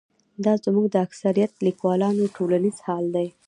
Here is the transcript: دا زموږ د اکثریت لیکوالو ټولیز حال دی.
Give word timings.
دا 0.43 0.53
زموږ 0.65 0.85
د 0.91 0.95
اکثریت 1.07 1.51
لیکوالو 1.67 2.31
ټولیز 2.35 2.77
حال 2.85 3.05
دی. 3.15 3.27